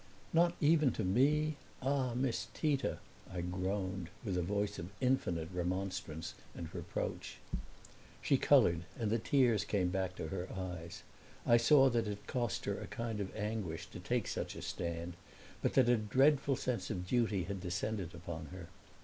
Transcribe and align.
"Not 0.33 0.55
even 0.59 0.91
to 0.93 1.03
me? 1.03 1.57
Ah, 1.79 2.15
Miss 2.15 2.47
Tita!" 2.55 2.97
I 3.31 3.41
groaned, 3.41 4.09
with 4.25 4.35
a 4.35 4.41
voice 4.41 4.79
of 4.79 4.89
infinite 4.99 5.49
remonstrance 5.53 6.33
and 6.55 6.73
reproach. 6.73 7.37
She 8.19 8.35
colored, 8.39 8.85
and 8.97 9.11
the 9.11 9.19
tears 9.19 9.63
came 9.63 9.89
back 9.89 10.15
to 10.15 10.29
her 10.29 10.49
eyes; 10.55 11.03
I 11.45 11.57
saw 11.57 11.87
that 11.91 12.07
it 12.07 12.25
cost 12.25 12.65
her 12.65 12.79
a 12.79 12.87
kind 12.87 13.19
of 13.19 13.35
anguish 13.35 13.85
to 13.91 13.99
take 13.99 14.27
such 14.27 14.55
a 14.55 14.63
stand 14.63 15.13
but 15.61 15.75
that 15.75 15.87
a 15.87 15.97
dreadful 15.97 16.55
sense 16.55 16.89
of 16.89 17.05
duty 17.05 17.43
had 17.43 17.61
descended 17.61 18.15
upon 18.15 18.47
her. 18.47 18.69